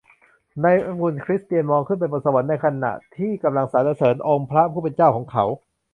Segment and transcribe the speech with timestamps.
[0.63, 5.45] นักบุญคริสเตียนมองขึ้นไปบนสวรรค์ในขณะที่กำลังสรรเสริญองค์พระผู้เป็นเจ้าของเขา